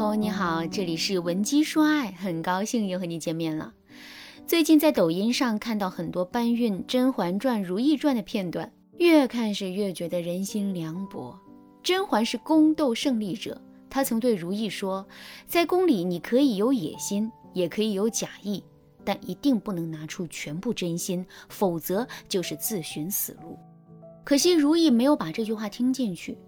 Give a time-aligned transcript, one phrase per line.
[0.00, 3.74] 朋友，你好，这里是文姬说爱，很高兴又和你见面了。
[4.46, 11.38] 最近在抖音上看到很多搬运《甄嬛传》《如懿传》的片段，越看是越觉得人心凉薄。
[11.82, 13.60] 甄嬛是宫斗胜利者，
[13.90, 15.06] 她曾对如懿说
[15.46, 18.64] ：“在宫里，你可以有野心，也可以有假意，
[19.04, 23.58] 但一定不能拿出全部真心，否则就是自寻死路。”
[24.24, 26.38] 可惜如懿没有把这句话听进去，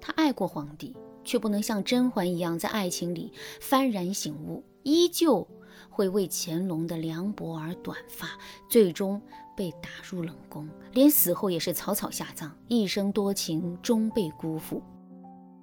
[0.00, 0.94] 她爱过皇帝。
[1.24, 5.46] 却不能像甄嬛一样在爱情里幡然醒悟，依旧
[5.88, 8.28] 会为乾隆的凉薄而短发，
[8.68, 9.20] 最终
[9.56, 14.82] 被打入冷宫，连死后也是草草下葬，一生多情终被辜负。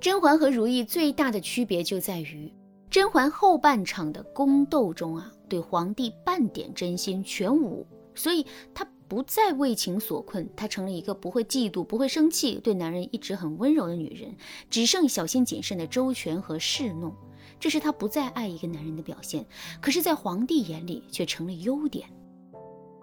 [0.00, 2.52] 甄嬛和如懿最大的区别就在于，
[2.90, 8.86] 甄嬛后半场的宫斗中啊，对皇帝半点真心全无，所以她。
[9.12, 14.34] 不再为情所困，她成了一个不会嫉妒、不会生气、对男人一直很温柔的女人，
[14.70, 17.14] 只剩小心谨慎的周全和侍弄，
[17.60, 19.44] 这是她不再爱一个男人的表现。
[19.82, 22.08] 可是，在皇帝眼里却成了优点。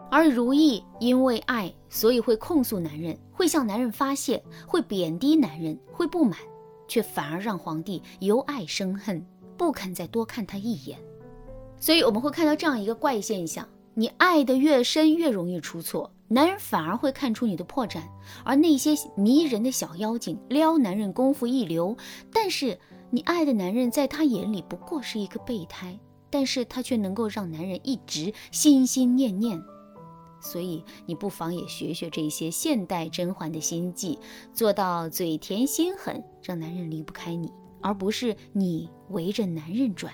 [0.09, 6.39] 而如懿因为爱，所以会控诉男人，会向男人发泄，会贬低男人，会不满，
[6.87, 9.23] 却反而让皇帝由爱生恨，
[9.55, 10.97] 不肯再多看她一眼。
[11.79, 13.69] 所以我们会看到这样一个怪现象。
[13.99, 18.01] 你爱的越深，越容易出错，男人反而会看出你的破绽。
[18.45, 21.97] 而那些迷人的小妖精撩男人功夫一流，
[22.31, 29.61] 但是你爱的男人在他眼里不过是一个备胎，但是他却能够让男人一直心心念念。
[30.39, 34.17] 所以你不妨也学学这些现代甄嬛的心计，
[34.53, 40.13] 做到嘴甜心狠，让男人离不开你，而不是你围着男人转。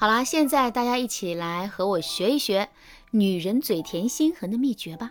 [0.00, 2.68] 好啦，现在大家一起来和我学一学
[3.10, 5.10] 女人嘴甜心狠的秘诀吧。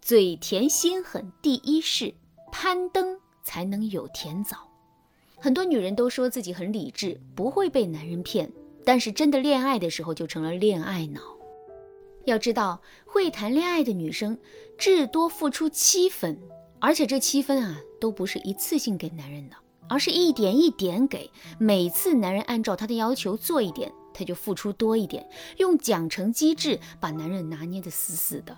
[0.00, 2.14] 嘴甜心狠，第一是
[2.50, 4.56] 攀登才能有甜枣。
[5.36, 8.50] 很多女人都说自己很理智，不会被男人骗，
[8.86, 11.20] 但是真的恋爱的时候就成了恋爱脑。
[12.24, 14.38] 要知道，会谈恋爱的女生
[14.78, 16.40] 至多付出七分，
[16.80, 19.56] 而且这七分啊都不是一次性给男人的。
[19.88, 28.56] 而是一点一点给，每次男人按照她的要求做一点，她就付出多一点，用奖惩机制把男人拿捏得死死的。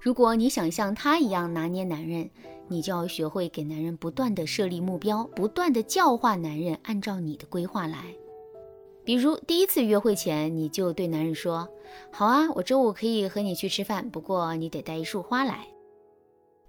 [0.00, 2.28] 如果你想像她一样拿捏男人，
[2.68, 8.14] 你就要学会给男人不断的设立目标，不断的教化男人按照你的规划来。
[9.04, 11.68] 比如第一次约会前，你就对男人说
[12.12, 15.66] ：“好啊，我周五可以和你去吃饭，不过你得带一束花来。”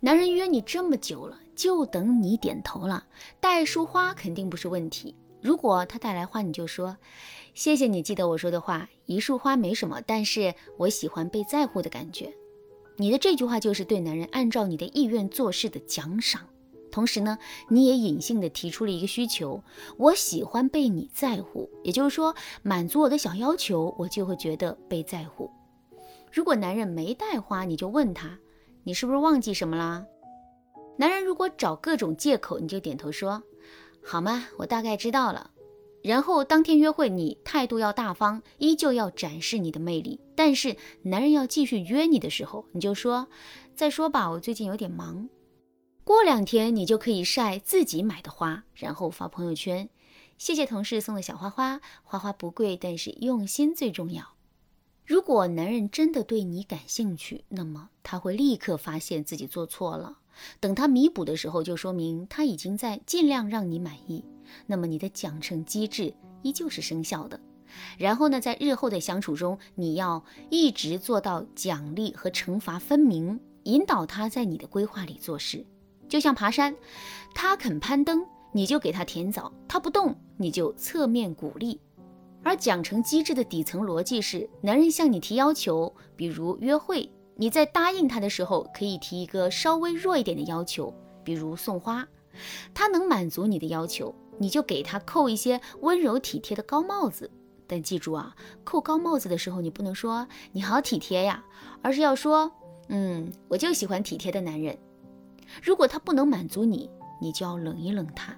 [0.06, 1.40] 男人约你这么久了。
[1.56, 3.06] 就等你点头了，
[3.40, 5.16] 带束花肯定不是问题。
[5.40, 6.98] 如果他带来花，你就说
[7.54, 12.34] ：“谢谢你记得我说的话，一束花没什么，但是我喜欢被在乎的感觉。”
[12.98, 16.42] 你的这句话就是对男人按照你的意愿做事的奖赏。
[16.92, 17.38] 同时呢，
[17.70, 19.64] 你也隐性的提出了一个需求：
[19.98, 25.50] 我喜欢被你在乎，也就是说，满足我的小要求，我就会觉得被在乎。
[26.32, 28.40] 如果男人没带花，你就问他
[28.84, 30.06] ：“你是不是忘记什么啦？”
[30.98, 33.42] 男人如果找各种借口，你就点头说
[34.04, 34.46] ：“好吗？
[34.58, 35.52] 我大概知道了。”
[36.04, 40.20] 然后当天约会，你态度要大方，依旧要展示你的魅力。
[40.36, 43.28] 但是男人要继续约你的时候，你就说
[43.74, 45.30] ：“再说吧，我最近有点忙。”
[46.04, 49.88] 过两天你就可以晒自己买的花，然后发朋友圈
[50.38, 54.24] ：“谢谢同事送的小花花，花花不贵，但是用心最重要。”
[55.06, 60.18] 如果男人真的对你感兴趣，那么他会立刻发现自己做错了。
[60.62, 64.24] 等他弥补的时候，就说明他已经在尽量让你满意，
[64.66, 67.40] 那么你的奖惩机制依旧是生效的。
[67.98, 75.66] 然后呢，在日后的相处中，你要一直做到奖励和惩罚分明，引导他在你的规划里做事。
[76.08, 76.74] 就像爬山，
[77.36, 81.80] 他肯攀登，你就给他甜枣；他不动，你就侧面鼓励。
[82.44, 87.10] 而奖惩机制的底层逻辑是：男人向你提要求，比如约会。
[87.36, 90.94] 你在答应他的时候，可以提一个稍微弱一点的要求，
[91.24, 92.08] 比如送花。
[92.74, 97.32] 他能满足你的要求，你就给他扣一些温柔体贴的高帽子。
[97.66, 101.44] 但记住啊，扣高帽子的时候，你不能说你好体贴呀，
[101.82, 102.52] 而是要说，
[102.90, 104.78] 嗯，我就喜欢体贴的男人。
[105.62, 106.90] 如果他不能满足你，
[107.22, 108.38] 你就要冷一冷他。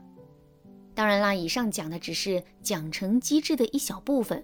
[0.96, 4.44] 当然啦，以上讲的只是奖惩机制的一小部分。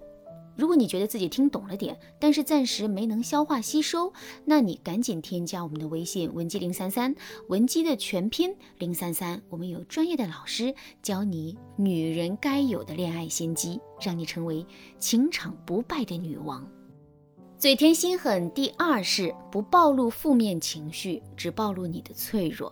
[0.57, 4.11] 如果你觉得自己听懂了点，但是暂时没能消化吸收，
[4.43, 7.15] 那你赶紧添加我们的微信文姬零三三，
[7.47, 14.63] 文姬的全拼零三三，我们有专业的老师教你女人该有的恋爱心机，让你成为
[14.99, 16.67] 情场不败的女王。
[17.57, 22.71] 嘴甜心狠，第二是不暴露负面情绪，只暴露你的脆弱。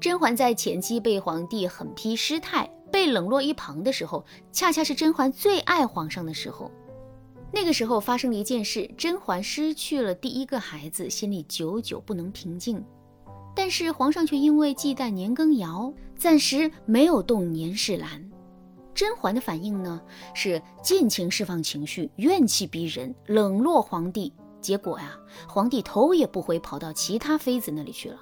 [0.00, 2.68] 甄嬛在前期被皇帝狠批失态。
[2.92, 6.70] 被冷落一旁的时候，恰恰是甄嬛最爱皇上的时候。
[7.50, 12.84] 那个时候发生了一件事，甄嬛失去了第一个孩子，心里久久不能平静。
[13.54, 18.30] 但是皇上却因为忌惮年羹尧，暂时没有动年世兰。
[18.94, 20.00] 甄嬛的反应呢，
[20.34, 24.32] 是尽情释放情绪，怨气逼人，冷落皇帝。
[24.60, 25.18] 结果呀，
[25.48, 28.18] 皇帝头也不回，跑到其他妃子那里去了。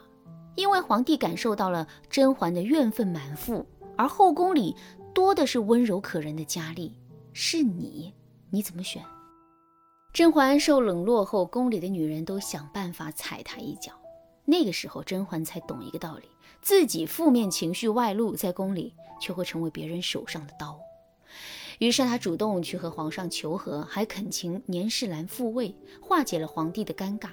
[0.57, 3.65] 因为皇帝感受到了甄嬛的怨愤满腹，
[4.01, 4.75] 而后宫里
[5.13, 6.91] 多的是温柔可人的佳丽，
[7.35, 8.15] 是你，
[8.49, 9.05] 你怎么选？
[10.15, 13.93] 甄嬛受冷落后，宫里的女人都想办法踩她一脚。
[14.47, 16.25] 那个时候，甄嬛才懂一个道理：
[16.63, 20.81] 自己负面情绪外露，在宫里却会成为别人手上的刀。
[21.79, 27.29] 于是，她主动去和皇上求和，还恳请年世兰复位，化解了皇帝的尴尬。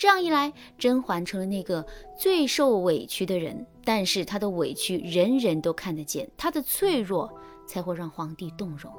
[0.00, 1.86] 这样一来，甄嬛成了那个
[2.18, 3.66] 最受委屈的人。
[3.84, 7.30] 但是，她的委屈人人都看得见，她的脆弱
[7.66, 8.90] 才会让皇帝动容。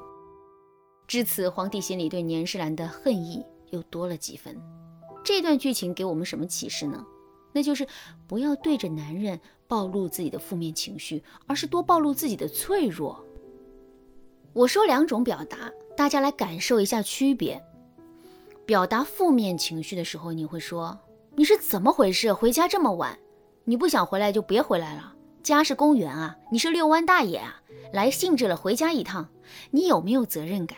[1.07, 4.55] 至此，皇帝心里对年世兰的恨意又多了几分。
[5.23, 7.03] 这段剧情给我们什么启示呢？
[7.51, 7.87] 那就是
[8.27, 13.25] 不要对着男人暴露自己的负面情绪，而是多暴露自己的脆弱。
[14.53, 17.59] 我说两种表达，大家来感受一下区别。
[18.65, 20.99] 表达负面情绪的时候，你会说
[21.35, 22.31] ：“你是怎么回事？
[22.31, 23.17] 回家这么晚，
[23.65, 25.13] 你不想回来就别回来了。
[25.43, 27.61] 家是公园啊，你是遛弯大爷啊，
[27.91, 29.29] 来兴致了回家一趟，
[29.71, 30.77] 你有没有责任感？”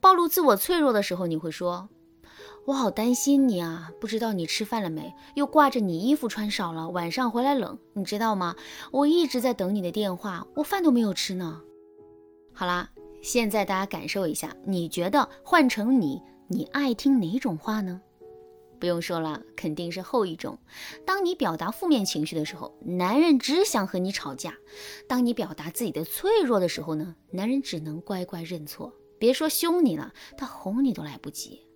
[0.00, 1.88] 暴露自我脆弱的时候，你会说
[2.66, 5.12] ：“我好担心你啊，不知道你吃饭了没？
[5.34, 8.54] 又挂着你衣服穿少了，晚上回来冷，你知道吗？
[8.92, 11.62] 我一直在等你的电话，我饭都没有吃呢。”
[12.54, 12.90] 好啦，
[13.22, 18.00] 现在大家感受一下，你觉得换成你，你爱听哪种话呢？
[18.80, 20.56] 不用说了，肯定是后一种。
[21.04, 24.52] 当你表达负面情绪的时候，男人只想和你吵架；
[25.08, 28.92] 当你表达自己的脆弱的时候呢，男人只能乖乖认错。
[29.18, 31.67] 别说凶你了，他哄你都来不及。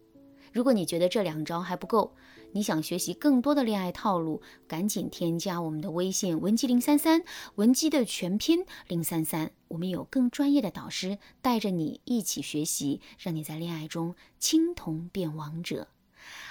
[0.52, 2.14] 如果你觉得这两招还不够，
[2.52, 15.88] 你想学习更多的恋爱套路，赶紧添加我们的微信文姬零三三，文姬的全拼零三三，我们有更专业的导师带着你一起学习，让你在恋爱中青铜变王者。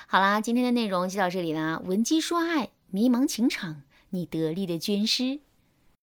[0.08, 5.40] 好啦，今天的内容就到这里啦，文姬说爱，迷茫情场，你得力的军师。